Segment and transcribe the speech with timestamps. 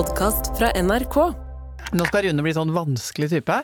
[0.00, 1.16] podkast fra NRK.
[1.92, 3.56] Nå skal Rune bli sånn vanskelig type.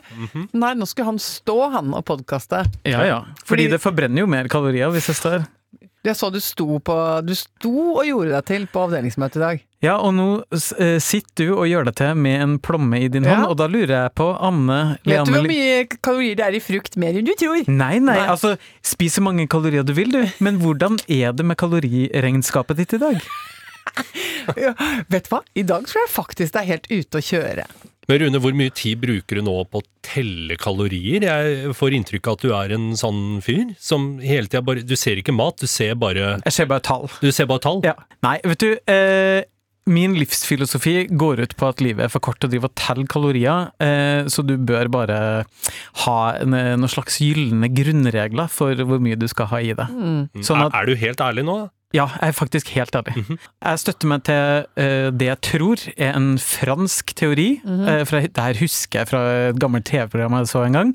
[0.53, 2.59] Nei, nå skulle han stå, han, og podkaste.
[2.85, 3.19] Ja, ja.
[3.47, 5.47] Fordi Fordi- det forbrenner jo mer kalorier hvis jeg står.
[6.05, 9.63] Jeg så du sto på Du sto og gjorde deg til på avdelingsmøtet i dag.
[9.81, 10.27] Ja, og nå
[10.79, 13.33] eh, sitter du og gjør deg til med en plomme i din Ja.
[13.35, 16.59] hånd, og da lurer jeg på, Anne Vet du hvor mye kalorier det er i
[16.61, 16.97] frukt?
[16.97, 17.65] Mer enn du tror.
[17.67, 18.27] Nei, nei, Nei.
[18.27, 20.23] altså spis så mange kalorier du vil, du.
[20.39, 23.21] Men hvordan er det med kaloriregnskapet ditt i dag?
[24.63, 24.71] Ja,
[25.11, 25.41] vet du hva?
[25.59, 27.65] I dag tror jeg faktisk det er helt ute å kjøre.
[28.07, 31.25] Men Rune, hvor mye tid bruker du nå på å telle kalorier?
[31.27, 34.95] Jeg får inntrykk av at du er en sånn fyr som hele tida bare Du
[34.95, 37.09] ser ikke mat, du ser bare Jeg ser bare tall.
[37.19, 37.83] Du ser bare tall.
[37.83, 37.97] Ja.
[38.23, 39.43] Nei, vet du, eh,
[39.87, 43.07] min livsfilosofi går ut på at livet er for kort til å drive og telle
[43.11, 45.19] kalorier, eh, så du bør bare
[46.05, 49.87] ha en, noen slags gylne grunnregler for hvor mye du skal ha i det.
[50.43, 51.57] Sånn at er, er du helt ærlig nå?
[51.95, 53.13] Ja, jeg er faktisk helt ærlig.
[53.63, 57.47] Jeg støtter meg til uh, det jeg tror er en fransk teori.
[57.63, 60.91] eh, fra, det her husker jeg fra et gammelt TV-program jeg så en gang.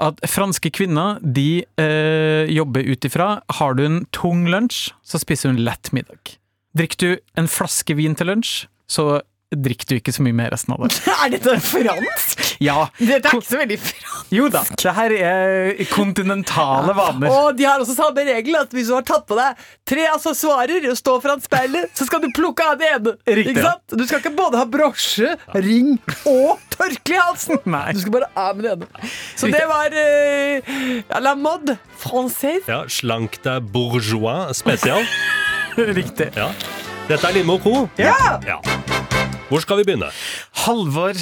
[0.00, 5.52] At franske kvinner de uh, jobber ut ifra Har du en tung lunsj, så spiser
[5.52, 6.38] hun lett middag.
[6.78, 9.20] Drikker du en flaske vin til lunsj, så
[9.52, 10.96] drikker du ikke så mye med resten av det.
[11.22, 12.40] Er dette fransk?
[12.62, 14.30] Ja, Dette er ikke så veldig fransk.
[14.32, 14.62] jo da.
[14.78, 17.30] Det her er kontinentale vaner.
[17.32, 19.58] Og de har også samme regel at hvis du har tatt på deg
[19.88, 23.14] tre accessoirer og står foran speilet, så skal du plukke av det ene.
[23.26, 23.54] Riktig.
[23.56, 23.96] Ikke sant?
[23.98, 25.94] Du skal ikke både ha brosje, ring
[26.28, 27.62] og tørkle i halsen.
[27.76, 27.86] Nei.
[27.96, 29.10] Du skal bare av med det ene.
[29.38, 32.64] Så det var uh, la mode française.
[32.70, 35.02] Ja, Slank deg bourgeois spesial.
[35.98, 36.30] Riktig.
[36.38, 36.50] Ja.
[37.08, 37.86] Dette er Lindmo Co.
[37.98, 38.14] Ja!
[38.46, 38.60] Ja.
[39.52, 40.08] Hvor skal vi begynne?
[40.64, 41.18] Halvor,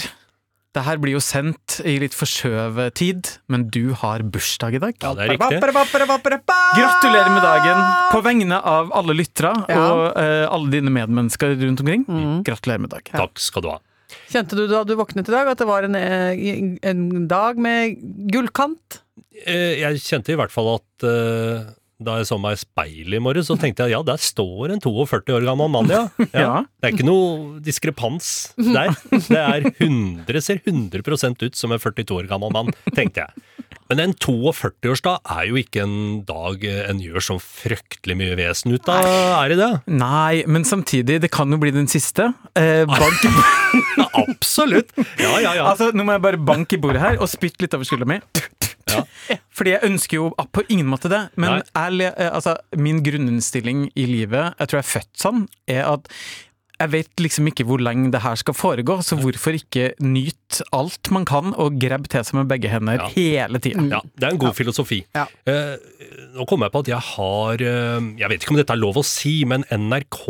[0.70, 4.94] det her blir jo sendt i litt forskjøvet tid, men du har bursdag i dag.
[5.02, 5.58] Ja, det er riktig.
[6.78, 7.80] Gratulerer med dagen
[8.12, 9.80] på vegne av alle lyttere Ja.
[9.82, 12.06] og eh, alle dine medmennesker rundt omkring.
[12.46, 13.18] Gratulerer med dagen.
[13.18, 13.78] Takk skal du ha.
[14.30, 17.98] Kjente du da du våknet i dag at det var en, eh, en dag med
[18.30, 19.00] gullkant?
[19.46, 21.66] Eh, Jeg kjente i hvert fall at eh,
[22.00, 24.80] da jeg så meg i speilet i morges, så tenkte jeg ja, der står en
[24.82, 26.06] 42 år gammel mann, ja.
[26.32, 26.52] Ja.
[26.80, 28.94] Det er ikke noe diskrepans der.
[29.12, 33.44] Det er 100, ser 100% ut som en 42 år gammel mann, tenkte jeg.
[33.90, 35.94] Men en 42-årsdag er jo ikke en
[36.26, 39.02] dag en gjør så fryktelig mye vesen ut av,
[39.42, 39.70] er det det?
[39.98, 42.28] Nei, men samtidig, det kan jo bli den siste.
[42.54, 43.26] Eh, bank
[44.22, 44.94] absolutt!
[45.18, 45.66] Ja, ja, ja.
[45.72, 48.20] Altså, Nå må jeg bare banke i bordet her og spytte litt over skuldra mi.
[48.90, 49.36] Ja.
[49.54, 51.62] Fordi jeg ønsker jo på ingen måte det, men
[51.96, 56.08] le- eh, altså, min grunninnstilling i livet, jeg tror jeg er født sånn, er at
[56.80, 61.10] jeg vet liksom ikke hvor lenge det her skal foregå, så hvorfor ikke nyte alt
[61.14, 63.08] man kan og grabbe til seg med begge hender Ja.
[63.14, 63.84] hele tida?
[63.92, 65.02] Ja, det er en god filosofi.
[65.14, 65.26] Ja.
[65.46, 65.76] Eh,
[66.34, 68.98] nå kommer jeg på at jeg har eh, Jeg vet ikke om dette er lov
[69.00, 70.22] å si, men NRK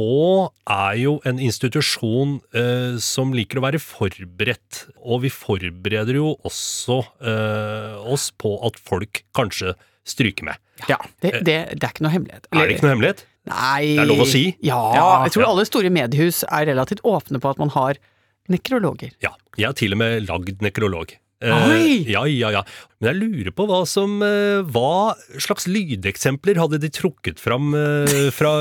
[0.68, 4.84] er jo en institusjon eh, som liker å være forberedt.
[5.06, 9.76] Og vi forbereder jo også eh, oss på at folk kanskje
[10.08, 10.58] stryker med.
[10.88, 10.96] Ja.
[11.20, 12.46] Det, det, det er ikke noe hemmelighet.
[12.50, 13.24] Er det ikke noe hemmelighet?
[13.48, 14.44] Nei Det er lov å si?
[14.64, 14.80] Ja,
[15.24, 18.00] jeg tror alle store mediehus er relativt åpne på at man har
[18.50, 19.14] nekrologer.
[19.24, 19.32] Ja.
[19.56, 21.16] Jeg har til og med lagd nekrolog.
[21.40, 22.04] Eh, Oi!
[22.04, 22.60] ja, ja, ja.
[23.00, 28.28] Men jeg lurer på hva som eh, Hva slags lydeksempler hadde de trukket fram eh,
[28.36, 28.52] fra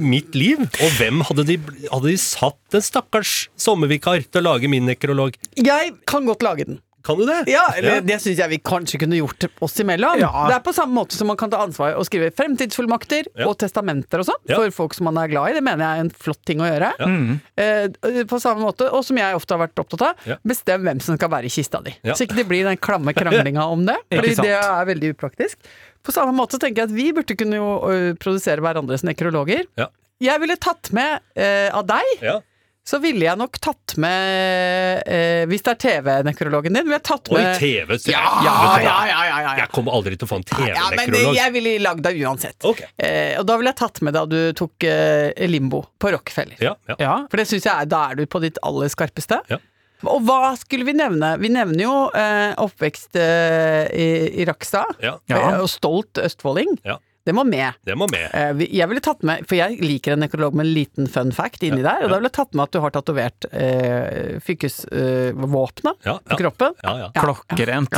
[0.00, 0.62] mitt liv?
[0.64, 1.58] Og hvem hadde de,
[1.90, 5.36] hadde de satt en stakkars sommervikar til å lage min nekrolog?
[5.60, 6.80] Jeg kan godt lage den.
[7.04, 7.44] Kan du det?
[7.52, 8.00] Ja, eller Ja.
[8.00, 10.16] Det syns jeg vi kanskje kunne gjort oss imellom.
[10.18, 10.30] Ja.
[10.48, 13.46] Det er på samme måte som man kan ta ansvar og skrive fremtidsfullmakter Ja.
[13.48, 14.56] og testamenter og sånn Ja.
[14.56, 15.54] for folk som man er glad i.
[15.54, 16.92] Det mener jeg er en flott ting å gjøre.
[16.98, 17.08] Ja.
[17.56, 20.36] Eh, på samme måte, og som jeg ofte har vært opptatt av, Ja.
[20.46, 21.94] bestem hvem som skal være i kista di.
[22.02, 22.14] Ja.
[22.14, 25.56] Så ikke det blir den klamme kranglinga om det, fordi det er veldig upraktisk.
[26.02, 29.64] På samme måte tenker jeg at vi burde kunne jo produsere hverandres nekrologer.
[29.76, 29.86] Ja.
[30.20, 32.40] Jeg ville tatt med eh, av deg Ja.
[32.84, 37.30] Så ville jeg nok tatt med eh, Hvis det er TV-nekrologen din, ville jeg tatt
[37.32, 37.94] Oi, med TV!
[37.98, 39.54] så- ja, ja, ja, ja, ja, ja.
[39.62, 41.38] Jeg kommer aldri til å få en ja, men TV-nekrolog.
[41.38, 42.58] jeg ville lagd deg uansett.
[42.68, 42.82] Ok.
[43.00, 46.60] Eh, og da ville jeg tatt med da du tok eh, Limbo på Rockefeller.
[46.60, 46.98] Ja, ja.
[47.00, 47.14] Ja.
[47.32, 49.40] For det syns jeg er, da er du på ditt aller skarpeste.
[49.48, 49.58] Ja.
[50.04, 51.30] Og hva skulle vi nevne?
[51.40, 54.08] Vi nevner jo eh, oppvekst eh, i,
[54.42, 55.16] i Rakstad, Ja.
[55.32, 55.38] Ja.
[55.54, 56.76] Eh, og stolt østfolding.
[56.84, 56.98] Ja.
[57.24, 57.72] Det må med.
[57.88, 58.26] Det må med.
[58.36, 61.62] Eh, Jeg ville tatt med, for jeg liker en nekrolog med en liten fun fact
[61.64, 66.18] inni der, og da ville jeg tatt med at du har tatovert eh, fylkesvåpenet Ja,
[66.28, 66.74] på kroppen.
[66.82, 67.10] Ja, ja.
[67.14, 67.22] Ja.
[67.24, 67.96] Klokkerent.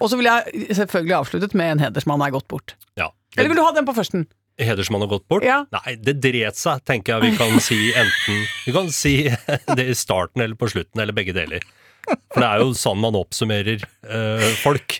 [0.00, 2.74] Og så ville jeg selvfølgelig avsluttet med en hedersmann er gått bort.
[2.98, 3.10] ja.
[3.36, 4.28] Eller vil du ha den på førsten?
[4.62, 5.42] Hedersmann har gått bort?
[5.42, 5.64] Ja.
[5.74, 9.14] Nei, det dret seg, tenker jeg vi kan si enten Vi kan si
[9.78, 11.64] det i starten eller på slutten, eller begge deler.
[12.04, 14.98] For det er jo sånn man oppsummerer eh, folk.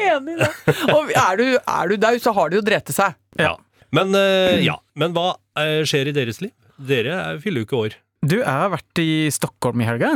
[0.00, 0.50] Enig i det.
[0.94, 3.16] Og er du, er du daud, så har det jo drete seg.
[3.40, 3.54] Ja.
[3.92, 4.78] Men, eh, ja.
[4.98, 6.52] Men hva eh, skjer i deres liv?
[6.80, 7.96] Dere er- fyller jo ikke år.
[8.24, 10.14] Du, jeg har vært i Stockholm i helga.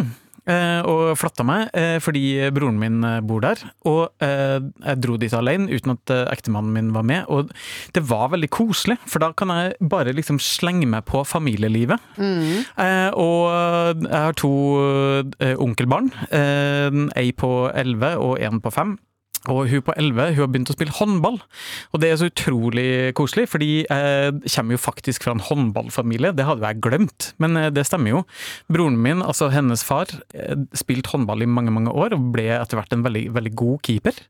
[0.50, 3.61] Eh, Og flatta meg eh, fordi broren min eh, bor der.
[3.88, 7.29] Og jeg dro dit alene uten at ektemannen min var med.
[7.32, 7.50] Og
[7.96, 12.00] det var veldig koselig, for da kan jeg bare liksom slenge meg på familielivet.
[12.17, 12.64] Mm.
[13.20, 14.52] Og jeg har to
[15.64, 16.11] onkelbarn.
[17.19, 18.97] Ei på elleve og en på fem.
[19.52, 21.37] Og hun på 11 hun har begynt å spille håndball,
[21.93, 26.46] og det er så utrolig koselig, fordi jeg kommer jo faktisk fra en håndballfamilie, det
[26.49, 28.23] hadde jeg glemt, men eh, det stemmer jo.
[28.73, 32.81] Broren min, altså hennes far, eh, spilte håndball i mange, mange år, og ble etter
[32.81, 34.25] hvert en veldig, veldig god keeper.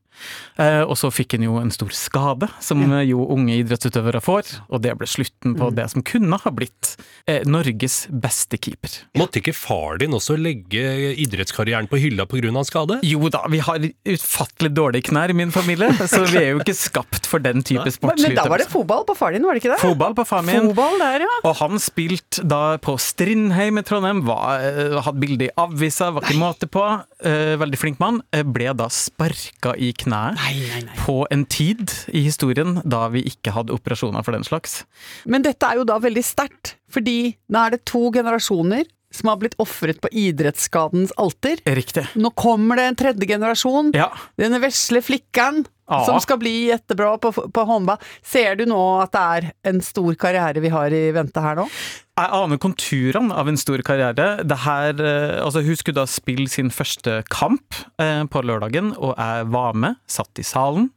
[0.57, 4.81] Eh, Og så fikk han jo en stor skade, som jo unge idrettsutøvere får, og
[4.81, 6.95] det ble slutten på det som kunne ha blitt
[7.27, 9.01] eh, Norges beste keeper.
[9.17, 10.83] Måtte ikke far din også legge
[11.25, 12.63] idrettskarrieren på hylla pga.
[12.63, 12.99] skade?
[13.03, 16.75] Jo da, vi har utfattelig dårlige knær i min familie, så vi er jo ikke
[16.77, 19.63] skapt for den type Men men da var det fotball på far din, var det
[19.63, 19.81] ikke det?
[19.81, 20.69] Fotball på far min.
[20.69, 21.33] Fotball der, ja.
[21.43, 26.21] Og han spilte da på Strindheim i Trondheim, var, eh, hadde bilde i avisa, var
[26.23, 26.85] ikke måte på.
[27.25, 28.21] eh, veldig flink mann.
[28.53, 30.97] ble da sparka i kneet Nei, nei, nei.
[31.05, 34.83] på en tid i historien da vi ikke hadde operasjoner for den slags.
[35.25, 38.85] Men dette er jo da veldig sterkt, fordi nå er det to generasjoner
[39.15, 41.61] som har blitt ofret på idrettsskadens alter.
[41.65, 42.03] Riktig.
[42.19, 43.93] Nå kommer det en tredje generasjon.
[43.95, 44.09] Ja.
[44.39, 45.99] Denne vesle flikkeren Ja.
[46.05, 47.99] som skal bli jettebra på, på håndball.
[48.25, 51.67] Ser du nå at det er en stor karriere vi har i vente her nå?
[52.15, 54.27] Jeg aner konturene av en stor karriere.
[54.47, 59.17] Det her, eh, altså hun skulle da spille sin første kamp eh, på lørdagen, og
[59.19, 60.87] jeg var med, satt i salen.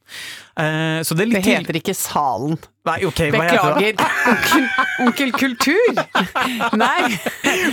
[0.59, 2.57] Eh, så det er litt Det heter ikke Salen.
[2.89, 3.91] Nei, ok, hva heter det?
[3.99, 4.31] Beklager.
[4.33, 4.65] Onkel,
[5.05, 5.99] onkel Kultur?
[6.81, 7.19] Nei,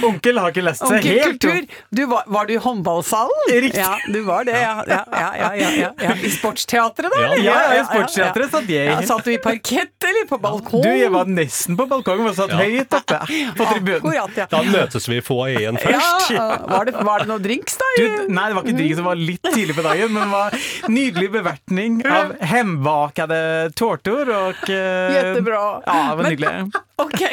[0.04, 1.78] Onkel har ikke lest seg Onkel helt Kultur.
[1.96, 3.46] Du var, var du i håndballsalen?
[3.64, 3.80] Riktig.
[3.80, 4.74] Ja, du var det, ja.
[4.90, 6.18] ja, ja, ja, ja, ja, ja.
[6.20, 7.22] I Sportsteatret, da?
[7.24, 7.32] Ja.
[7.40, 8.92] Ja, ja, i Sportsteatret satt jeg.
[8.92, 10.84] Ja, satt du i parkett, eller på balkong?
[10.84, 13.22] Du, jeg var nesten på balkongen men satt høyt oppe
[13.58, 14.02] på tribunen.
[14.06, 14.46] Akkurat, ja.
[14.52, 16.32] Da møtes vi i foajeen først.
[16.36, 17.86] Ja, var, det, var det noe drinks, da?
[17.98, 18.04] Du,
[18.34, 20.50] nei, det var ikke drinks, det var litt tidlig på dagen, men det var
[20.96, 23.42] nydelig bevertning av hembakede
[23.78, 26.54] tårter og eh, Ja, det var Men- nydelig.
[26.96, 27.20] Ok.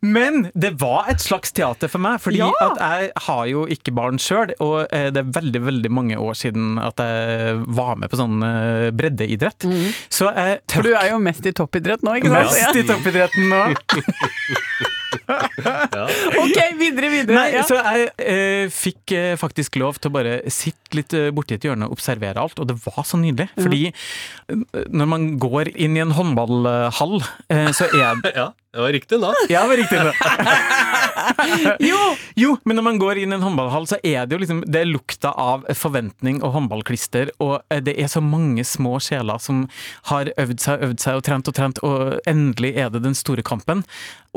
[0.00, 2.46] Men det var et slags teater for meg, fordi Ja.
[2.64, 6.32] at jeg har jo ikke barn sjøl, og eh, det er veldig veldig mange år
[6.38, 9.60] siden at jeg var med på sånn breddeidrett.
[9.60, 9.94] breddeidrett.
[10.08, 12.56] Så jeg For du er jo mest i toppidrett nå, ikke sant?
[12.56, 13.62] mest i toppidretten nå.
[15.30, 17.36] Ok, videre, videre.
[17.36, 17.62] Nei, ja.
[17.66, 21.66] så jeg eh, fikk eh, faktisk lov til å bare sitte litt eh, borti et
[21.66, 23.50] hjørne og observere alt, og det var så nydelig.
[23.58, 27.20] Fordi eh, når man går inn i en håndballhall,
[27.52, 29.32] eh, så er Ja, det var riktig da.
[29.50, 29.98] Ja, det var riktig.
[29.98, 31.76] da.
[31.90, 31.98] jo,
[32.38, 34.84] jo, men når man går inn i en håndballhall, så er det jo liksom Det
[34.84, 39.64] er lukta av forventning og håndballklister, og eh, det er så mange små sjeler som
[40.12, 43.18] har øvd seg og øvd seg og trent og trent, og endelig er det den
[43.18, 43.82] store kampen.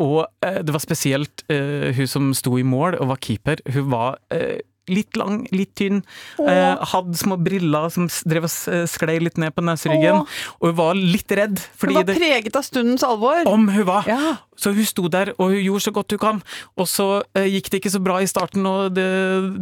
[0.02, 3.62] Og eh, det var spesielt uh, hun som sto i mål og var keeper.
[3.70, 6.02] Hun var eh, litt lang, litt tynn.
[6.42, 10.24] Eh, hadde små briller som drev og sklei litt ned på neseryggen.
[10.24, 10.40] Åh.
[10.60, 11.62] Og hun var litt redd.
[11.82, 13.48] hun var det, preget av stundens alvor.
[13.50, 14.08] om hun var.
[14.10, 14.38] Ja.
[14.60, 16.42] Så hun sto der, og hun gjorde så godt hun kan.
[16.78, 19.10] Og så eh, gikk det ikke så bra i starten, og det,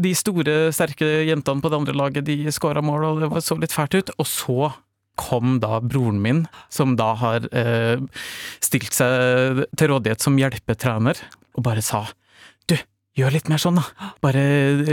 [0.02, 3.76] de store, sterke jentene på det andre laget, de skåra mål, og det så litt
[3.76, 4.16] fælt ut.
[4.18, 4.72] Og så
[5.22, 8.02] kom da broren min, som da har eh,
[8.64, 11.20] stilt seg til rådighet som hjelpetrener,
[11.58, 12.08] og bare sa
[13.18, 14.12] gjør litt mer sånn, da.
[14.24, 14.44] Bare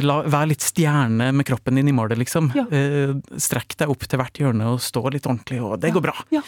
[0.02, 2.50] la, vær litt stjerne med kroppen din i målet, liksom.
[2.56, 2.66] Ja.
[2.74, 6.16] Eh, strekk deg opp til hvert hjørne og stå litt ordentlig, og det går bra.
[6.34, 6.42] Ja.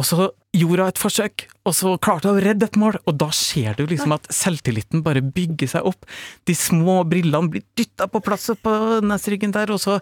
[0.00, 3.16] Og så gjorde hun et forsøk, og så klarte hun å redde et mål, og
[3.20, 6.06] da ser du liksom at selvtilliten bare bygger seg opp.
[6.48, 8.72] De små brillene blir dytta på plass på
[9.04, 9.98] nesryggen der, og så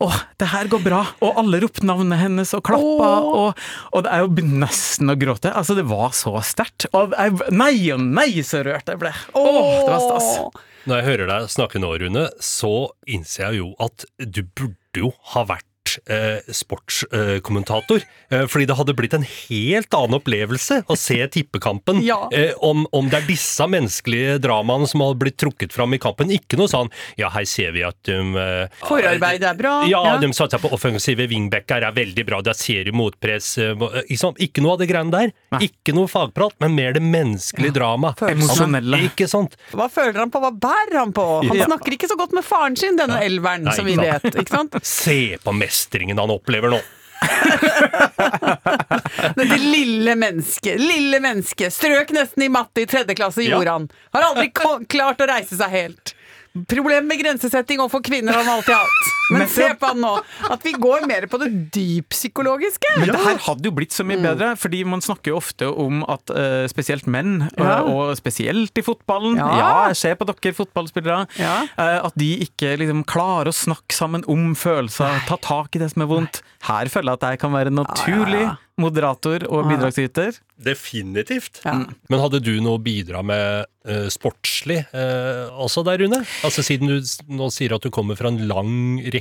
[0.00, 0.06] Å,
[0.40, 1.02] det her går bra!
[1.20, 3.58] Og alle ropte navnet hennes og klappa, og,
[3.92, 5.52] og det er jo nesten å gråte.
[5.52, 6.88] Altså, det var så sterkt.
[6.96, 9.12] Og jeg, nei og nei, så rørt jeg ble!
[9.12, 10.30] Å, det var stas.
[10.88, 12.72] Når jeg hører deg snakke nå, Rune, så
[13.04, 15.68] innser jeg jo at du burde jo ha vært
[16.06, 18.02] eh, sportskommentator.
[18.30, 22.02] Eh, fordi det hadde blitt en helt annen opplevelse å se tippekampen.
[22.06, 22.28] Ja.
[22.32, 26.30] Eh, om, om det er disse menneskelige dramaene som har blitt trukket fram i kampen.
[26.34, 29.74] Ikke noe sånn ja, her ser vi at de eh, Forarbeidet er bra.
[29.90, 32.40] Ja, de satser på offensive wingbacker, er veldig bra.
[32.46, 33.56] de ser du motpress.
[33.58, 33.74] eh,
[34.10, 35.34] Ikke, ikke noe av det greiene der.
[35.64, 38.14] Ikke noe fagprat, men mer det menneskelige drama.
[38.30, 39.02] Emosjonelle.
[39.10, 39.56] Ikke sant?
[39.74, 41.26] Hva føler han på, hva bærer han på?
[41.48, 41.66] Han Ja.
[41.66, 44.22] snakker ikke så godt med faren sin, denne elveren, Nei, som vi vet.
[44.34, 44.76] ikke sant?
[44.86, 46.80] Se på mestringen han opplever nå.
[49.36, 51.72] Dette lille mennesket, lille mennesket.
[51.72, 53.60] Strøk nesten i matte i tredje klasse, Ja.
[53.72, 53.88] han.
[54.12, 54.50] Har aldri
[54.88, 56.14] klart å reise seg helt.
[56.68, 59.19] Problem med grensesetting overfor kvinner har han alltid hatt.
[59.30, 60.12] Men se på han nå!
[60.50, 62.94] At vi går mer på det dyppsykologiske.
[62.98, 66.02] Men det her hadde jo blitt så mye bedre, fordi man snakker jo ofte om
[66.10, 67.82] at eh, spesielt menn, og- Ja.
[67.84, 69.48] og spesielt i fotballen Ja.
[69.60, 71.26] Ja, jeg ser på dere fotballspillere.
[71.38, 71.62] Ja.
[71.78, 75.90] eh, at de ikke liksom klarer å snakke sammen om følelser, ta tak i det
[75.92, 76.42] som er vondt.
[76.62, 80.38] Her føler jeg at jeg kan være en naturlig moderator og bidragsyter.
[80.60, 81.60] Definitivt.
[81.64, 81.84] Ja.
[82.08, 86.24] Men hadde du noe å bidra med uh, sportslig uh, også der, Rune?
[86.44, 89.19] Altså Siden du nå sier at du kommer fra en lang rekke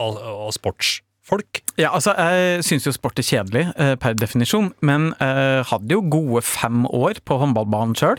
[0.00, 1.62] av, av sportsfolk.
[1.78, 6.00] Ja, altså, jeg syns jo sport er kjedelig, eh, per definisjon, men jeg hadde jo
[6.10, 8.18] gode fem år på håndballbanen sjøl.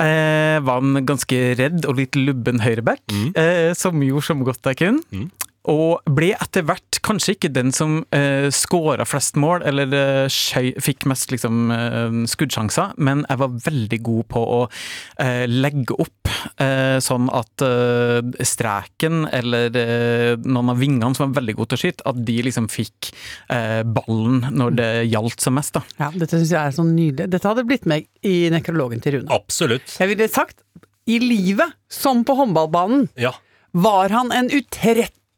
[0.00, 3.32] Eh, var en ganske redd og litt lubben høyreback, Mm.
[3.36, 5.02] eh, som gjorde som godt jeg kunne.
[5.12, 5.30] Mm.
[5.70, 10.72] Og ble etter hvert kanskje ikke den som eh, skåra flest mål, eller eh, skjøy,
[10.82, 14.58] fikk mest liksom, eh, skuddsjanser, men jeg var veldig god på å
[15.22, 21.38] eh, legge opp eh, sånn at eh, streken eller eh, noen av vingene som var
[21.40, 23.12] veldig gode til å skyte, at de liksom fikk
[23.54, 25.78] eh, ballen når det gjaldt som mest.
[25.78, 25.84] da.
[26.02, 27.30] Ja, dette syns jeg er så nydelig.
[27.36, 29.30] Dette hadde blitt med i nekrologen til Rune.
[29.30, 29.94] absolutt.
[30.00, 30.58] Jeg ville sagt,
[31.06, 33.32] i livet, som på håndballbanen, Ja.
[33.74, 34.50] var han en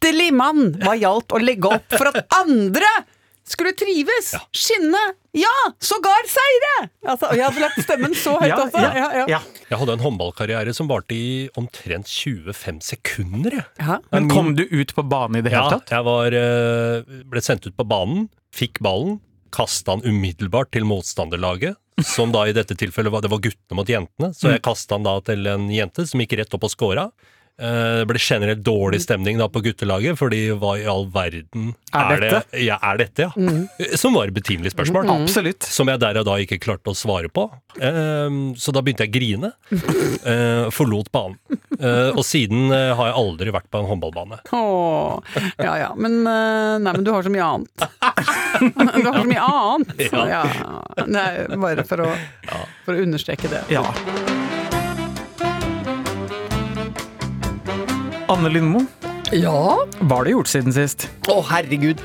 [0.02, 2.88] utrettelig mann hva gjaldt å legge opp for at andre
[3.44, 5.00] skulle trives, skinne,
[5.36, 5.52] ja,
[5.84, 6.88] sågar seire!
[7.04, 8.80] Altså, jeg hadde lagt stemmen så høyt også.
[8.80, 9.40] Ja, ja, ja.
[9.68, 13.58] Jeg hadde en håndballkarriere som varte i omtrent 25 sekunder.
[13.58, 13.66] jeg.
[13.84, 13.98] Ja.
[14.14, 15.92] Men kom du ut på banen i det hele Ja, tatt?
[15.92, 19.20] jeg var, eh, ble sendt ut på banen, fikk ballen,
[19.52, 21.76] kasta den umiddelbart til motstanderlaget.
[22.02, 25.04] Som da i dette tilfellet var, det var guttene mot jentene, så jeg kasta den
[25.04, 27.10] da til en jente som gikk rett opp og scora.
[27.54, 32.18] Eh, Det ble generelt dårlig stemning da på guttelaget, fordi hva i all verden Er
[32.18, 32.30] det?
[32.64, 33.94] Ja, er dette, ja?
[33.96, 35.06] Som var et betimelig spørsmål.
[35.22, 35.62] Absolutt.
[35.62, 37.46] Som jeg der og da ikke klarte å svare på.
[37.78, 39.52] Eh, Så da begynte jeg å grine.
[40.24, 41.36] Eh, Forlot banen.
[42.16, 44.38] Og siden har jeg aldri vært på en håndballbane.
[44.56, 45.18] Åh,
[45.60, 45.90] ja ja.
[46.00, 47.84] Men, nei, men du har så mye annet.
[49.04, 50.06] Du har så mye annet.
[50.08, 50.24] Ja.
[50.30, 51.04] Ja.
[51.06, 51.28] Nei,
[51.60, 52.10] bare for å,
[52.86, 53.64] for å understreke det.
[53.74, 53.82] Ja.
[58.34, 58.82] Anne Lindmo,
[59.32, 59.54] Ja.
[60.04, 61.06] hva har du gjort siden sist?
[61.30, 62.00] Å, herregud.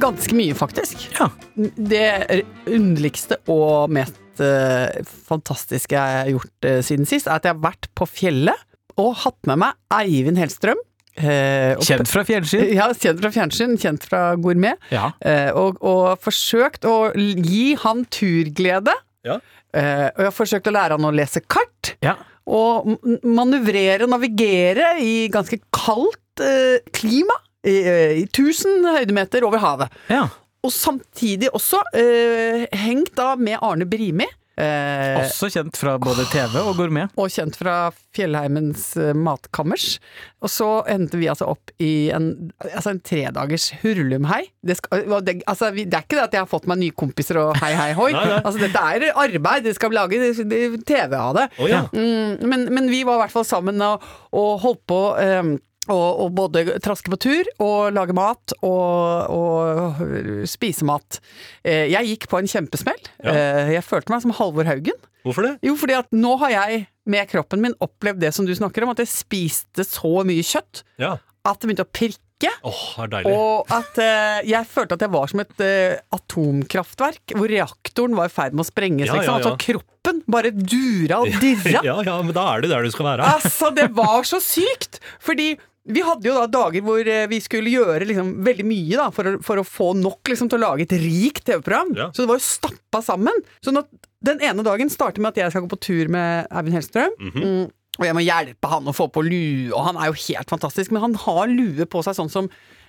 [0.00, 1.04] Ganske mye, faktisk.
[1.18, 1.28] Ja.
[1.54, 7.54] Det underligste og mest eh, fantastiske jeg har gjort eh, siden sist, er at jeg
[7.54, 8.66] har vært på fjellet
[8.98, 10.80] og hatt med meg Eivind Hellstrøm.
[11.16, 12.66] eh, og- Kjent fra fjernsyn.
[12.74, 14.78] Ja, kjent fra fjernsyn, kjent fra gourmet.
[14.90, 15.12] Ja.
[15.22, 18.94] eh, og, og forsøkt å gi han turglede.
[19.26, 19.38] Ja.
[19.72, 21.94] Eh, og jeg har forsøkt å lære han å lese kart.
[22.02, 22.16] ja.
[22.50, 27.36] Og manøvrere og navigere i ganske kaldt eh, klima.
[27.62, 29.98] I, eh, I 1000 høydemeter over havet.
[30.10, 30.26] ja.
[30.60, 34.26] Og samtidig også eh, hengt da med Arne Brimi.
[34.60, 37.08] Eh, Også kjent fra både TV og gourmet.
[37.16, 37.74] og kjent fra
[38.16, 39.98] Fjellheimens eh, matkammers.
[40.44, 42.26] Og så endte vi altså opp i en,
[42.64, 44.42] altså en tredagers hurlumhei.
[44.66, 47.38] Det, skal, det, altså, det er ikke det at jeg har fått meg nye kompiser
[47.40, 48.10] og hei, hei, hoi.
[48.16, 48.40] Nei, nei.
[48.44, 51.48] Altså, dette er arbeid, det skal lage det- det- TV av det.
[51.60, 51.84] Oh, ja.
[51.94, 54.04] Mm, men, men vi var i hvert fall sammen og,
[54.36, 55.54] og holdt på eh,
[55.88, 60.02] og, og både traske på tur og lage mat og, og
[60.50, 61.20] spise mat.
[61.64, 63.00] Eh, jeg gikk på en kjempesmell.
[63.24, 63.32] Ja.
[63.32, 64.98] Eh, jeg følte meg som Halvor Haugen.
[65.24, 65.54] Hvorfor det?
[65.66, 68.92] Jo, fordi at nå har jeg med kroppen min opplevd det som du snakker om,
[68.92, 71.16] at jeg spiste så mye kjøtt Ja.
[71.48, 72.26] at det begynte å pirke.
[72.64, 73.32] Åh, det deilig.
[73.36, 78.30] Og at eh, jeg følte at jeg var som et eh, atomkraftverk, hvor reaktoren var
[78.30, 79.10] i ferd med å sprenges.
[79.10, 79.34] Ja, ja, ja.
[79.40, 81.82] Altså kroppen bare dura og dirra.
[81.84, 83.28] Ja, ja, men da er du der du skal være.
[83.36, 85.02] Altså, det var så sykt!
[85.20, 85.50] Fordi
[85.94, 89.28] vi hadde jo da dager hvor eh, vi skulle gjøre liksom veldig mye da, for,
[89.28, 91.92] å, for å få nok liksom, til å lage et rikt TV-program.
[91.98, 92.08] Ja.
[92.14, 93.44] Så det var jo stappa sammen.
[93.64, 93.88] Så når,
[94.26, 97.14] den ene dagen starter med at jeg skal gå på tur med Eivind Hellstrøm.
[97.18, 97.44] Mhm.
[97.44, 97.68] mm,
[98.00, 100.92] og jeg må hjelpe han å få på lue, og han er jo helt fantastisk.
[100.94, 102.46] Men han har lue på seg sånn som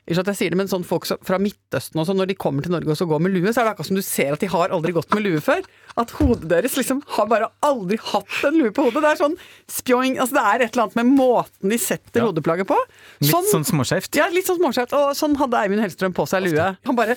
[0.10, 2.66] ikke at jeg sier det, men sånn folk fra Midtøsten og sånn, når de kommer
[2.66, 4.40] til Norge og så går med lue, så er det akkurat som du ser at
[4.42, 5.62] de har aldri gått med lue før.
[6.02, 9.02] At hodet deres liksom har bare aldri hatt en lue på hodet.
[9.04, 9.36] Det er sånn
[9.70, 12.28] spjoing Altså det er et eller annet med måten de setter Ja.
[12.32, 12.78] hodeplagget på.
[13.22, 14.16] Litt sånn småskjevt.
[14.16, 14.94] Ja, litt sånn småskjevt.
[14.98, 16.70] Og sånn hadde Eivind Hellstrøm på seg lue.
[16.88, 17.16] Han bare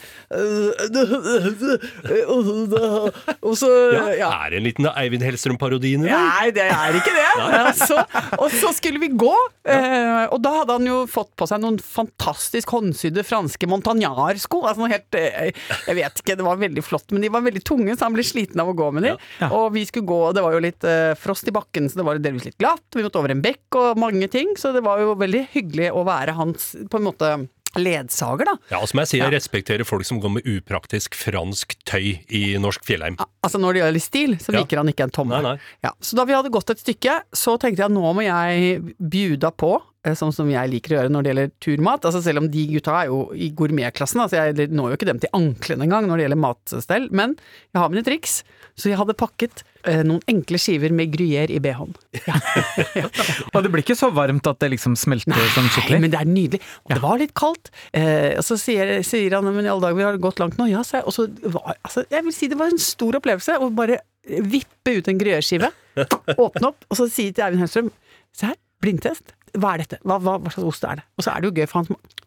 [3.42, 3.70] Og så
[4.18, 4.30] Ja.
[4.44, 6.10] Er det en liten Eivind Hellstrøm-parodi inni?
[6.10, 7.30] Nei, det er ikke det.
[7.64, 7.96] Altså,
[8.38, 9.32] og så skulle vi gå,
[9.70, 14.60] eh, og da hadde han jo fått på seg noen fantastisk håndsydde franske montagnarsko.
[14.68, 15.50] Altså helt eh,
[15.88, 18.26] Jeg vet ikke, det var veldig flott, men de var veldig tunge, så han ble
[18.26, 19.14] sliten av å gå med de.
[19.40, 19.50] Ja.
[19.54, 22.08] Og vi skulle gå, og det var jo litt eh, frost i bakken, så det
[22.10, 22.84] var delvis litt glatt.
[22.94, 26.04] Vi måtte over en bekk og mange ting, så det var jo veldig hyggelig å
[26.06, 27.34] være hans på en måte
[27.74, 28.52] ledsager, da.
[28.70, 32.42] Ja, og som jeg sier, jeg respekterer folk som går med upraktisk fransk tøy i
[32.62, 33.16] norsk fjellheim.
[33.42, 34.60] Altså Når det gjelder stil, så Ja.
[34.60, 35.40] liker han ikke en tomme.
[35.42, 35.58] Nei, nei.
[35.82, 39.50] Ja, så da vi hadde gått et stykke, så tenkte jeg nå må jeg bjuda
[39.50, 39.72] på
[40.18, 42.04] sånn som jeg liker å gjøre når det gjelder turmat.
[42.04, 45.22] Altså selv om de gutta er jo i gourmetklassen, altså jeg når jo ikke dem
[45.22, 47.36] til anklene engang når det gjelder matstell, men
[47.72, 48.42] jeg har mine triks.
[48.74, 51.96] Så jeg hadde pakket eh, noen enkle skiver med gruyère i behånd.
[52.94, 53.06] Ja.
[53.50, 56.28] Og det blir ikke så varmt at det liksom smelter sånn Nei, men det er
[56.28, 56.60] nydelig.
[56.86, 57.70] Og det var litt kaldt.
[57.96, 60.68] Eh, og så sier, sier han men i alle dager, vi har gått langt nå.
[60.70, 61.06] Ja, sa jeg.
[61.10, 64.98] Og så var altså, Jeg vil si det var en stor opplevelse å bare vippe
[64.98, 65.70] ut en gruyère-skive,
[66.46, 67.90] åpne opp, og så si til Eivind Hellstrøm
[68.34, 69.34] Se her, blindtest.
[69.58, 69.98] Hva er dette?
[70.02, 71.04] Hva, hva, hva slags ost er det?
[71.18, 72.23] Og så er det jo gøy, for han sm-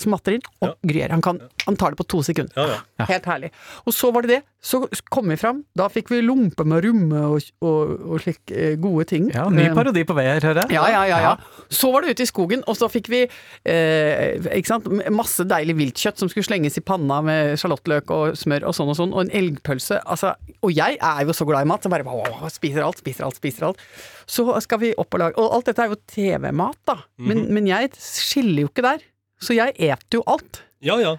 [0.00, 1.10] smatter inn, og gruyère.
[1.14, 2.52] Han, kan- han tar det på to sekunder.
[2.58, 3.06] Ja, ja.
[3.12, 3.50] Helt herlig.
[3.86, 4.40] Og så var det det.
[4.60, 4.80] Så
[5.14, 5.60] kom vi fram.
[5.78, 9.28] Da fikk vi lompe med rumme og, og, og slik eh, gode ting.
[9.34, 10.74] Ja, ny Eh, parodi på vei her, hører jeg.
[10.74, 11.34] ja, ja, ja, ja.
[11.70, 13.20] Så var det ute i skogen, og så fikk vi
[13.68, 14.88] eh, ikke sant?
[15.14, 18.98] masse deilig viltkjøtt som skulle slenges i panna med sjalottløk og smør og sånn og
[18.98, 20.00] sånn, og en elgpølse.
[20.10, 23.28] Altså, og jeg er jo så glad i mat, så bare wow, spiser alt, spiser
[23.28, 23.82] alt, spiser alt.
[24.28, 26.98] Så skal vi opp og lage Og alt dette er jo TV-mat, da.
[27.22, 29.04] Men, men jeg skiller jo ikke der.
[29.42, 30.62] Så jeg eter jo alt.
[30.80, 31.16] ja, ja.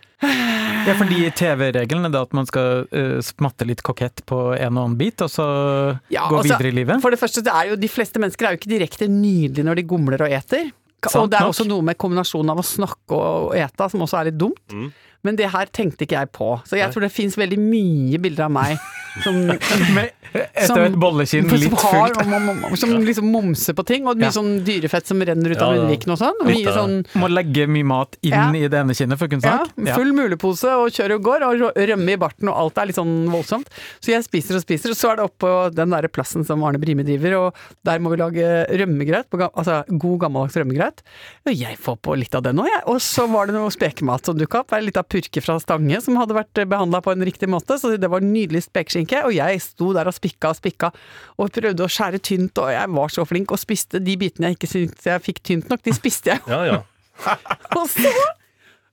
[0.87, 4.85] Ja, fordi TV-regelen er det at man skal uh, smatte litt kokett på en og
[4.85, 5.45] annen bit, og så
[6.09, 7.01] Ja, gå altså, videre i livet.
[7.03, 9.81] For det første, det er jo, de fleste mennesker er jo ikke direkte nydelige når
[9.81, 10.71] de gomler og eter.
[11.03, 11.53] Sant og det er nok.
[11.53, 14.63] også noe med kombinasjonen av å snakke og ete som også er litt dumt.
[14.73, 14.89] Mm.
[15.23, 16.53] Men det her tenkte ikke jeg på.
[16.69, 18.77] Så jeg tror det fins veldig mye bilder av meg
[19.23, 19.35] som
[19.95, 20.11] Med,
[20.53, 22.77] etter et bollekinn som litt har- fullt.
[22.77, 24.35] Som liksom momser på ting, og mye Ja.
[24.35, 25.81] sånn dyrefett som renner ut av Ja, ja.
[25.81, 26.37] munnviken og sånn.
[26.45, 28.45] Mye sånn Må legge mye mat inn Ja.
[28.53, 29.95] i det ene kinnet for å kunne ja, snakke.
[29.97, 33.27] full mulepose og kjøre og går, og rømme i barten, og alt er litt sånn
[33.33, 33.67] voldsomt.
[33.99, 36.79] Så jeg spiser og spiser, og så er det oppå den derre plassen som Arne
[36.79, 41.01] Brimi driver, og der må vi lage rømmegrøt, altså god gammeldags rømmegrøt.
[41.49, 42.83] Og jeg får på litt av det nå, jeg.
[42.85, 46.17] Og så var det noe spekemat som dukka opp, litt lita purke fra Stange som
[46.19, 49.91] hadde vært behandla på en riktig måte, så det var nydelig spekeskinke, og jeg sto
[49.97, 50.91] der og spikka og spikka,
[51.41, 54.59] og prøvde å skjære tynt, og jeg var så flink, og spiste de bitene jeg
[54.59, 56.45] ikke syntes jeg fikk tynt nok, de spiste jeg.
[56.47, 56.81] ja, ja.
[57.75, 58.11] Og så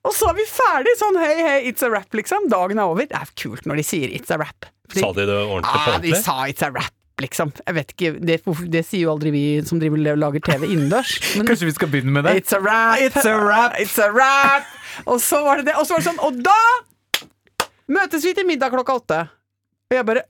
[0.06, 0.92] og så er vi ferdig!
[1.00, 2.44] Sånn hei, hei, it's a rap, liksom.
[2.50, 3.08] Dagen er over.
[3.10, 4.68] Det er kult når de sier it's a rap.
[4.86, 7.52] Fordi- Sa de det ordentlig på Ja, de sa it's a rap, liksom.
[7.64, 8.38] Jeg vet ikke, det,
[8.72, 11.16] det sier jo aldri vi som driver og lager TV innendørs.
[11.38, 12.36] Kanskje vi skal begynne med det?
[12.42, 12.98] it's a rap!
[13.00, 13.78] It's a rap.
[13.80, 14.68] It's a rap!
[15.06, 15.76] Og så var det det.
[15.80, 17.26] Og så var det sånn, og da
[17.92, 19.20] møtes vi til middag klokka åtte.
[19.90, 20.26] Og jeg bare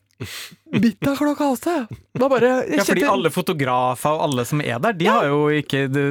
[0.73, 1.73] Middag klokka åtte?
[2.17, 5.43] Da bare Ja, fordi kjente- alle fotografer og alle som er der, de har jo
[5.53, 6.05] ikke det,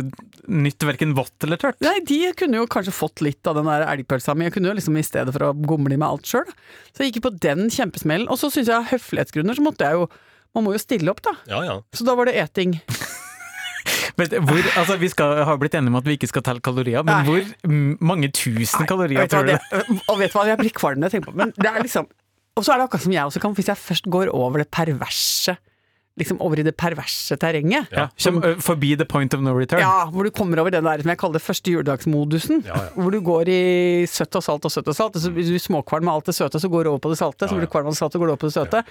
[0.47, 1.79] nytt verken vått eller tørt.
[1.81, 4.45] Nei, de kunne jo kanskje fått litt av den der elgpølsa mi.
[4.45, 6.45] Jeg kunne jo liksom i stedet for å gomle i meg alt sjøl.
[6.93, 8.29] Så jeg gikk på den kjempesmellen.
[8.29, 10.05] Og så syns jeg av høflighetsgrunner så måtte jeg jo
[10.55, 11.35] Man må jo stille opp, da.
[11.51, 11.75] Ja, ja.
[11.95, 12.77] Så da var det eting.
[14.15, 17.17] Hvor, altså, vi skal, har blitt enige om at vi ikke skal telle kalorier, men
[17.19, 17.25] Nei.
[17.27, 19.51] hvor mange tusen kalorier du hva, tror du?
[19.51, 21.41] det, og vet du hva, jeg blir kvalm når jeg tenker på det.
[21.43, 22.07] Men det er liksom
[22.55, 24.69] Og så er det akkurat som jeg også kan, hvis jeg først går over det
[24.71, 25.57] perverse
[26.15, 27.89] Liksom over i det perverse terrenget.
[27.91, 29.81] Ja, som, ø, forbi the point of no return.
[29.83, 32.61] Ja, hvor du kommer over den der som jeg kaller første juledagsmodusen.
[32.63, 32.93] Ja, ja.
[32.95, 33.59] Hvor du går i
[34.07, 35.15] søtt og salt og søtt og salt.
[35.19, 37.19] Og så blir du småkvalm med alt det søte, så går du over på det
[37.19, 37.49] salte.
[37.49, 38.83] Så Ja, blir du kvalm av det salte, så går du over på det søte.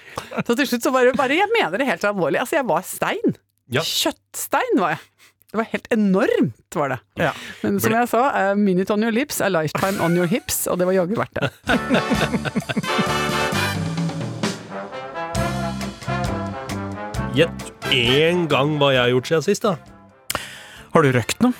[0.45, 2.39] Så til slutt så bare, bare Jeg mener det helt alvorlig.
[2.45, 3.35] Altså, jeg var stein.
[3.73, 3.81] Ja.
[3.81, 4.99] Kjøttstein var jeg.
[5.49, 6.99] Det var helt enormt, var det.
[7.17, 7.31] Ja.
[7.63, 10.77] Men som jeg sa, a minute on your lips, a lifetime on your hips, og
[10.77, 11.49] det var jaggu verdt det.
[17.35, 19.73] Gjett én gang hva jeg har gjort siden sist, da.
[20.93, 21.51] Har du røkt noe?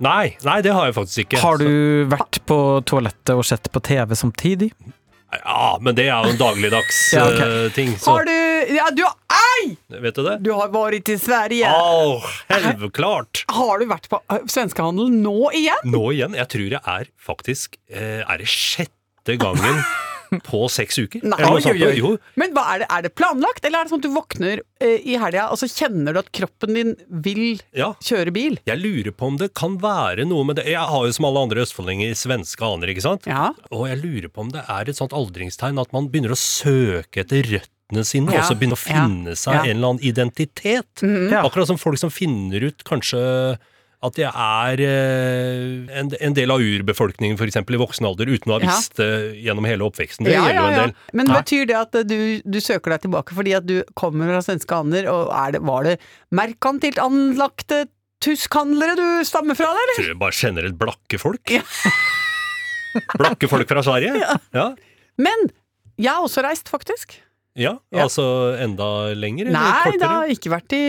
[0.00, 1.40] Nei, nei, det har jeg faktisk ikke.
[1.42, 2.56] Har du vært på
[2.88, 4.70] toalettet og sett på TV samtidig?
[5.42, 7.40] Ja, men det er jo en dagligdags Ja, ok.
[7.44, 7.92] eh, ting.
[8.00, 8.32] Så Har du
[8.72, 9.76] Ja, du Ei!
[10.00, 10.38] vet du det?
[10.46, 11.68] Du har vært i Sverige.
[11.76, 12.16] Å,
[12.48, 13.44] helveklart.
[13.52, 15.84] Har du vært på uh, svenskehandel nå igjen?
[15.92, 16.38] Nå igjen.
[16.40, 19.82] Jeg tror jeg er faktisk eh, Er det sjette gangen
[20.48, 21.24] på seks uker?
[21.26, 21.94] Nei, jo, oi.
[21.98, 24.62] Jo, Men hva er det, er det planlagt, eller er det sånn at du våkner
[24.84, 26.92] eh, i helga, og så kjenner du at kroppen din
[27.24, 27.92] vil ja.
[28.04, 28.58] kjøre bil?
[28.68, 31.46] Jeg lurer på om det kan være noe med det Jeg har jo som alle
[31.48, 33.28] andre østfoldinger svenske aner, ikke sant?
[33.30, 33.50] Ja.
[33.72, 37.24] Og jeg lurer på om det er et sånt aldringstegn at man begynner å søke
[37.24, 39.64] etter røttene sine, Ja, og så begynner å ja, finne seg ja.
[39.64, 41.04] en eller annen identitet.
[41.04, 41.42] Ja.
[41.44, 43.22] Akkurat som folk som finner ut kanskje
[44.06, 47.58] at jeg er eh, en, en del av urbefolkningen, f.eks.
[47.58, 48.76] i voksen alder, uten å ha Ja.
[48.76, 49.08] visst det
[49.42, 50.28] gjennom hele oppveksten.
[50.28, 50.94] Det ja, gjelder ja, jo en del.
[51.18, 51.38] Men Nei.
[51.40, 54.78] betyr det at eh, du, du søker deg tilbake fordi at du kommer fra svenske
[54.78, 55.96] ander, og det, var det
[56.30, 57.86] merkantilt anlagte
[58.22, 59.98] tyskhandlere du stammer fra, eller?
[59.98, 61.54] Tror jeg bare generelt blakke folk.
[61.54, 61.62] Ja.
[63.18, 64.14] blakke folk fra Sverige?
[64.58, 64.70] Ja.
[65.18, 65.50] Men
[65.98, 67.18] jeg har også reist, faktisk.
[67.58, 67.72] Ja.
[67.92, 68.04] Ja.
[68.06, 68.24] Altså
[68.62, 68.86] enda
[69.18, 70.00] lenger, eller Nei, kortere?
[70.02, 70.82] da har ikke vært i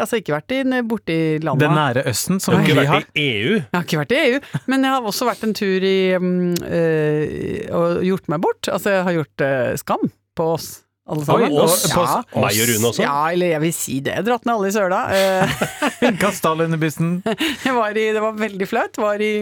[0.00, 1.64] Altså ikke vært i borti landet.
[1.66, 3.52] Det nære Østen, som vi har vi ikke vært i EU?
[3.58, 4.40] Jeg har ikke vært i EU,
[4.72, 8.68] men jeg har også vært en tur i eh, Og gjort meg bort.
[8.72, 10.68] Altså, jeg har gjort øh, Skam på oss.
[11.08, 11.52] alle sammen.
[11.54, 11.86] Oi, oss?
[11.90, 12.04] Ja.
[12.34, 13.02] Meg og Rune også?
[13.04, 14.16] Ja, eller jeg vil si det.
[14.26, 15.00] Dratt ned alle i søla.
[15.14, 17.18] Eh, Kasta alle under bussen.
[17.64, 18.98] Jeg var i, det var veldig flaut.
[19.00, 19.32] Var i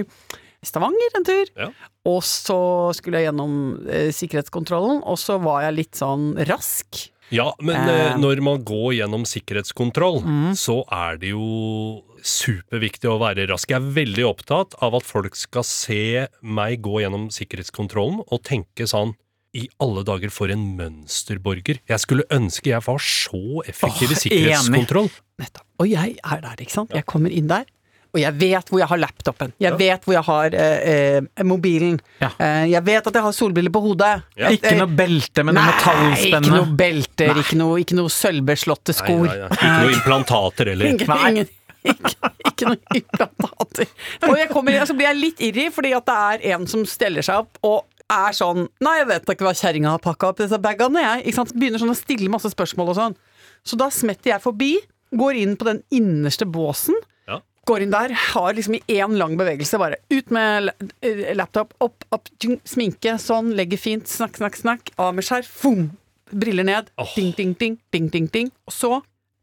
[0.64, 1.46] Stavanger en tur.
[1.57, 1.68] Ja.
[2.11, 2.59] Og så
[2.96, 3.57] skulle jeg gjennom
[3.88, 7.11] eh, sikkerhetskontrollen, og så var jeg litt sånn rask.
[7.33, 8.12] Ja, men Eh.
[8.12, 10.53] eh, når man går gjennom sikkerhetskontroll, Mm.
[10.55, 13.68] så er det jo superviktig å være rask.
[13.70, 18.87] Jeg er veldig opptatt av at folk skal se meg gå gjennom sikkerhetskontrollen og tenke
[18.88, 19.14] sånn
[19.55, 21.79] i alle dager for en mønsterborger.
[21.87, 25.11] Jeg skulle ønske jeg var så effektiv i sikkerhetskontroll.
[25.38, 25.66] Nettopp.
[25.81, 26.90] Og jeg er der, ikke sant.
[26.94, 27.64] Jeg kommer inn der.
[28.14, 29.53] Og jeg vet hvor jeg har laptopen.
[29.59, 31.96] Jeg vet hvor jeg har eh, eh, mobilen.
[32.20, 32.29] Ja.
[32.38, 34.12] Eh, jeg vet at jeg har solbriller på hodet.
[34.38, 34.53] Ja.
[34.55, 36.44] Ikke noe belte med noe metallspenne.
[36.46, 39.27] ikke noe belter, ikke noe, ikke noe sølvbeslåtte skor.
[39.27, 39.50] nei, nei.
[39.50, 40.92] Ikke noe implantater heller.
[40.92, 41.33] Ingen, Nei.
[41.33, 41.50] ingen,
[41.90, 43.90] ikke, ikke noe implantater.
[44.31, 46.87] Og jeg kommer inn, så blir jeg litt irri, fordi at det er en som
[46.88, 47.83] steller seg opp og
[48.14, 51.03] er sånn Nei, jeg vet da ikke hva kjerringa har pakka opp i disse bagene,
[51.03, 51.24] jeg.
[51.24, 51.55] Ikke sant?
[51.57, 53.18] Begynner sånn å stille masse spørsmål og sånn.
[53.64, 54.72] Så da smetter jeg forbi,
[55.16, 56.94] går inn på den innerste båsen.
[57.64, 60.68] Går inn der, har liksom i én lang bevegelse bare ut med
[61.00, 62.29] eh, laptop, opp, opp,
[62.68, 65.87] sminke, sånn, legger fint, snakk, snakk, snakk, av med skjerf, fum,
[66.31, 67.14] briller ned, Åh.
[67.16, 68.50] ding, ding, ding, ding, ding, ding.
[68.68, 68.92] Og så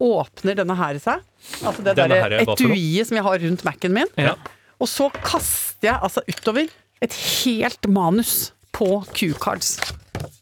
[0.01, 1.21] åpner denne her seg,
[1.62, 4.36] altså det derre er etuiet som jeg har rundt Mac-en min, Ja.
[4.81, 6.69] og så kaster jeg altså utover
[7.01, 9.75] et helt manus på Q-cards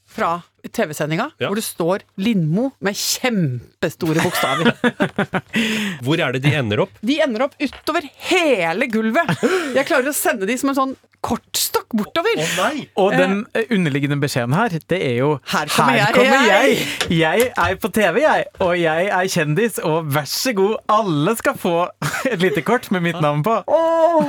[0.10, 1.48] fra TV-sendinga, Ja.
[1.48, 4.74] hvor det står Lindmo med kjempestore bokstaver.
[6.06, 6.96] Hvor er det de ender opp?
[7.06, 9.30] De ender opp utover hele gulvet.
[9.76, 10.94] Jeg klarer å sende de som en sånn
[11.26, 12.40] kortstokk bortover.
[12.58, 12.86] nei!
[13.00, 16.78] Og den eh, underliggende beskjeden her, det er jo Her kommer jeg, kommer jeg!»
[17.10, 17.18] jeg!
[17.20, 21.58] Jeg er på TV, jeg, og jeg er kjendis, og vær så god, alle skal
[21.60, 21.76] få
[22.32, 23.60] et lite kort med mitt navn på.
[23.68, 24.24] Oh.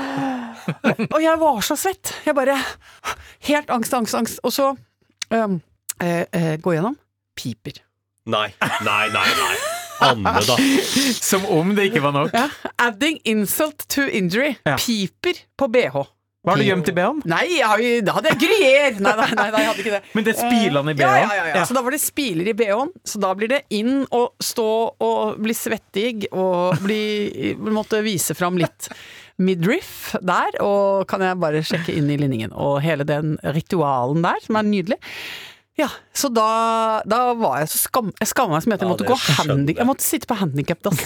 [1.10, 2.14] Og jeg var så svett.
[2.26, 2.58] Jeg bare
[3.48, 4.40] Helt angst, angst, angst.
[4.46, 4.72] Og så
[5.30, 5.60] um,
[6.00, 6.96] eh, eh, gå gjennom.
[7.36, 7.82] Piper.
[8.30, 8.48] Nei,
[8.84, 9.28] nei, nei.
[9.42, 9.56] nei.
[10.00, 10.56] Anne, da.
[11.30, 12.32] Som om det ikke var nok.
[12.36, 12.46] Ja.
[12.80, 14.54] Adding insult to injury.
[14.64, 14.78] Ja.
[14.80, 16.02] Piper på bh.
[16.40, 17.18] Var du gjemt i BH-en?
[17.28, 18.94] Nei, jeg har jo- da hadde jeg gryer!
[19.04, 19.98] Nei, nei, nei, nei, jeg hadde ikke det.
[20.16, 21.18] Men det er spilene i BH-en?
[21.28, 21.64] ja, ja, ja.
[21.68, 22.92] Så da var det spiler i BH-en.
[23.04, 24.68] Så da blir det inn og stå
[25.04, 28.88] og bli svettig og bli Måtte vise fram litt
[29.36, 30.56] midriff der.
[30.64, 32.56] Og kan jeg bare sjekke inn i linningen.
[32.56, 34.96] Og hele den ritualen der, som er nydelig.
[35.80, 36.46] Ja, så da,
[37.08, 39.70] da var jeg så skam, jeg skamma meg som jeg Ja, måtte det gå skjønner
[39.72, 39.78] jeg.
[39.80, 41.00] Jeg måtte sitte på handikapdass.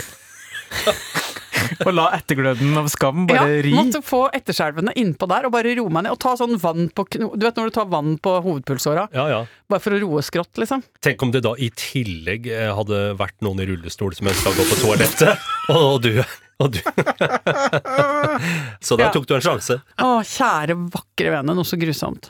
[1.87, 3.71] Og la ettergløden av skam bare Ja, ri?
[3.73, 6.13] måtte få etterskjelvene innpå der og bare roe meg ned.
[6.13, 7.07] Og ta sånn vann på.
[7.15, 9.07] Du vet når du tar vann på hovedpulsåra?
[9.17, 9.39] Ja, ja.
[9.71, 10.83] Bare for å roe skrått, liksom.
[11.05, 14.59] Tenk om det da i tillegg eh, hadde vært noen i rullestol som ønska å
[14.59, 16.13] gå på toalettet, og du,
[16.61, 16.83] og du.
[18.85, 19.13] Så da Ja.
[19.15, 19.81] tok du en sjanse.
[20.05, 22.29] Å, kjære vakre vene, noe så grusomt.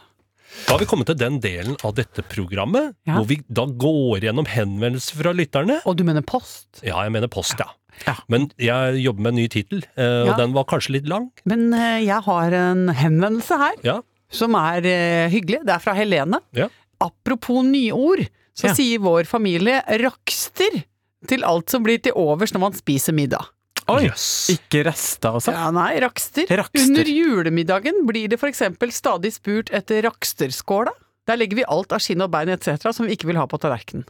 [0.67, 3.17] Da har vi kommet til den delen av dette programmet Ja.
[3.19, 5.81] hvor vi da går gjennom henvendelser fra lytterne.
[5.85, 6.81] Og du mener post?
[6.83, 7.67] Ja, jeg mener post, ja.
[8.07, 8.15] Ja.
[8.29, 10.37] Men jeg jobber med en ny tittel, eh, og Ja.
[10.37, 11.31] den var kanskje litt lang.
[11.45, 14.01] Men eh, jeg har en henvendelse her Ja.
[14.31, 15.65] som er eh, hyggelig.
[15.67, 16.41] Det er fra Helene.
[16.53, 16.69] Ja.
[17.01, 18.75] Apropos nyord, så Ja.
[18.75, 20.85] sier vår familie rakster
[21.27, 23.47] til alt som blir til overs når man spiser middag.
[23.93, 24.07] Oi!
[24.09, 24.27] yes.
[24.55, 25.53] Ikke rester, altså?
[25.53, 26.49] Ja, nei, rakster.
[26.49, 26.87] Rakster.
[26.89, 30.95] Under julemiddagen blir det eksempel stadig spurt etter raksterskåla.
[31.29, 32.93] Der legger vi alt av skinn og bein etc.
[32.93, 34.05] som vi ikke vil ha på tallerkenen.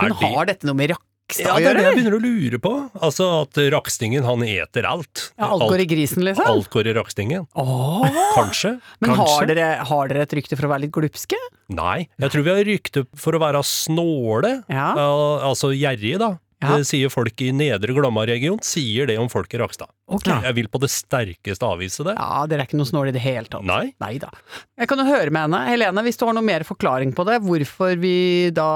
[0.00, 1.46] Men det- har dette noe med rakster?
[1.46, 2.90] Ja, å det er det jeg begynner å lure på.
[3.00, 5.30] Altså at rakstingen, han eter alt.
[5.38, 6.46] Ja, alt går i grisen, liksom?
[6.46, 7.46] alt går i rakstingen.
[7.54, 8.34] Åh.
[8.34, 8.80] Kanskje.
[9.00, 9.28] Men Kanskje.
[9.28, 11.38] har dere, har dere et rykte for å være litt glupske?
[11.68, 12.08] Nei.
[12.18, 14.64] Jeg tror vi har rykte for å være snåle.
[14.68, 14.94] Ja.
[14.98, 15.10] Ja,
[15.46, 16.38] altså gjerrige, da.
[16.60, 16.76] Ja.
[16.76, 19.88] Det sier folk i Nedre Glomma-region, sier det om folk i Rakstad.
[20.10, 20.42] Okay.
[20.44, 22.16] Jeg vil på det sterkeste avvise det.
[22.18, 23.64] Ja, dere er ikke noe snåle i det hele tatt.
[23.64, 24.18] Nei.
[24.20, 24.28] da.
[24.76, 25.60] Jeg kan jo høre med henne.
[25.70, 28.14] Helene, hvis du har noe mer forklaring på det, hvorfor vi
[28.52, 28.68] da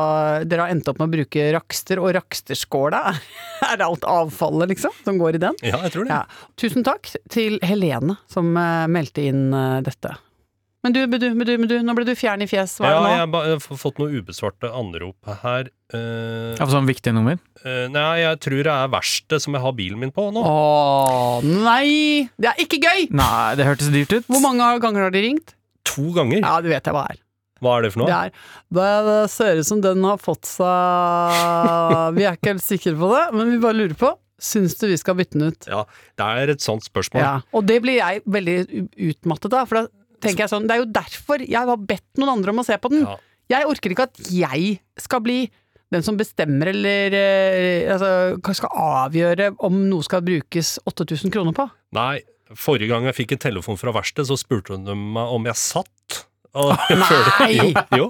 [0.48, 3.02] Dere har endt opp med å bruke rakster og raksterskåla.
[3.68, 5.56] Er det alt avfallet, liksom, som går i den?
[5.64, 6.16] Ja, jeg tror det.
[6.16, 6.50] Ja.
[6.60, 10.16] Tusen takk til Helene som eh, meldte inn eh, dette.
[10.84, 12.76] Men du, men du, men du, men du, nå ble du fjern i fjes.
[12.76, 15.70] Hva Ja, er det har Jeg, ba- jeg har fått noen ubesvarte anrop her.
[15.94, 17.38] Uh, Av sånn viktig nummer?
[17.64, 20.42] Uh, nei, jeg tror det er verkstedet som jeg har bilen min på nå.
[20.44, 22.28] Åh, nei!
[22.36, 23.06] Det er ikke gøy!
[23.16, 24.28] Nei, det hørtes dyrt ut.
[24.28, 25.54] Hvor mange ganger har de ringt?
[25.94, 26.42] To ganger.
[26.44, 27.20] Ja, det vet jeg hva er.
[27.64, 28.10] Hva er det for noe?
[28.10, 28.32] Det er
[28.76, 33.08] det, det ser ut som den har fått seg Vi er ikke helt sikre på
[33.14, 34.12] det, men vi bare lurer på.
[34.44, 35.68] Syns du vi skal bytte den ut?
[35.70, 35.84] Ja,
[36.20, 37.22] det er et sånt spørsmål.
[37.22, 37.34] Ja.
[37.54, 38.56] Og det blir jeg veldig
[39.14, 39.86] utmattet av, for da
[40.24, 42.78] tenker jeg sånn Det er jo derfor jeg har bedt noen andre om å se
[42.80, 43.04] på den.
[43.06, 43.18] Ja.
[43.54, 45.38] Jeg orker ikke at jeg skal bli
[45.94, 51.68] den som bestemmer eller eh, altså, skal avgjøre om noe skal brukes 8000 kroner på.
[51.94, 52.24] Nei,
[52.58, 55.93] forrige gang jeg fikk en telefon fra verkstedet, så spurte hun meg om jeg satt
[56.54, 56.70] og
[57.40, 57.72] Nei!
[57.98, 58.06] Jo.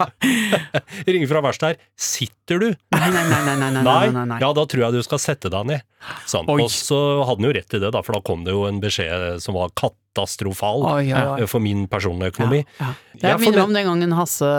[1.08, 1.90] Ringer fra verkstedet her.
[1.96, 4.38] 'Sitter du?' Nei nei nei, nei, nei, nei.
[4.42, 5.84] Ja, da tror jeg du skal sette deg ned.
[6.28, 6.48] Sånn.
[6.52, 8.80] Og så hadde han jo rett i det, da, for da kom det jo en
[8.82, 11.46] beskjed som var katastrofal oi, oi, oi.
[11.48, 12.60] for min personlige økonomi.
[12.80, 13.30] Ja, ja.
[13.30, 14.50] Jeg minner om den gangen Hasse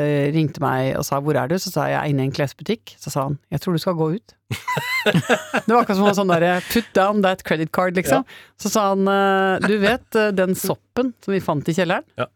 [0.00, 2.28] eh, ringte meg og sa 'hvor er du?' Så sa jeg 'jeg er inne i
[2.30, 2.96] en klesbutikk'.
[2.96, 4.32] Så sa han 'jeg tror du skal gå ut'.
[5.04, 8.24] det var akkurat som en sånn derre eh, 'put down that credit card', liksom.
[8.24, 8.56] Ja.
[8.56, 12.08] Så sa han eh, 'du vet den soppen som vi fant i kjelleren'?
[12.16, 12.30] Ja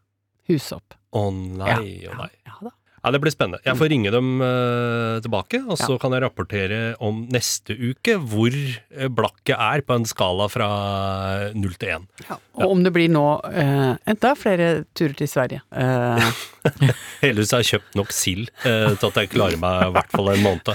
[0.49, 0.95] Hussopp.
[1.17, 2.33] Å nei, å nei.
[2.47, 2.75] Ja da.
[2.99, 3.61] Ja, Det blir spennende.
[3.65, 5.99] Jeg får ringe dem uh, tilbake, og så Ja.
[6.03, 10.69] kan jeg rapportere om neste uke hvor eh, blakket er på en skala fra
[11.55, 12.07] null til én.
[12.59, 15.63] Og om det blir nå uh, enda flere turer til Sverige.
[15.71, 16.19] Uh.
[17.23, 20.33] Heldigvis har jeg kjøpt nok sild uh, til at jeg klarer meg i hvert fall
[20.35, 20.75] en måned.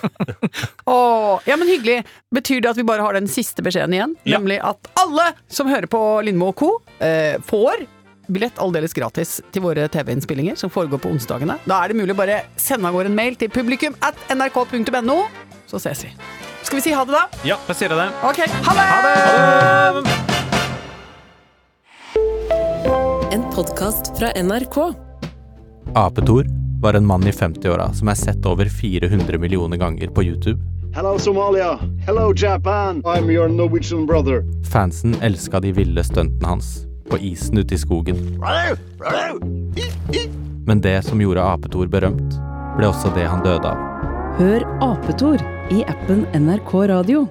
[0.92, 2.02] oh, ja, men hyggelig.
[2.34, 4.14] Betyr det at vi bare har den siste beskjeden igjen?
[4.22, 4.38] Ja.
[4.38, 6.70] Nemlig at alle som hører på Lindmo og co.
[7.00, 7.86] Eh, får
[8.32, 11.58] billett aldeles gratis til våre TV-innspillinger som foregår på onsdagene.
[11.68, 15.18] Da er det mulig å bare sende av gårde en mail til publikum at nrk.no,
[15.70, 16.10] så ses vi.
[16.62, 17.24] Skal vi si ha det, da?
[17.46, 18.08] Ja, Da sier jeg det.
[18.26, 20.20] Ok, ha det!
[23.32, 24.76] En podkast fra NRK.
[25.94, 26.44] Apetor
[26.82, 30.60] var en mann i 50-åra som er sett over 400 millioner ganger på YouTube.
[30.94, 31.78] Hello, Somalia.
[32.06, 33.02] Hello, Japan.
[33.04, 34.42] I'm your Norwegian brother.
[34.72, 38.20] Fansen elska de ville stuntene hans på isen ute i skogen.
[40.66, 42.38] Men det som gjorde Apetor berømt,
[42.78, 43.86] ble også det han døde av.
[44.38, 45.42] Hør Apetor
[45.74, 47.26] i appen NRK Radio.